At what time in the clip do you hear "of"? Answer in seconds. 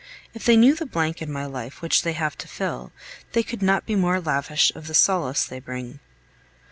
4.73-4.87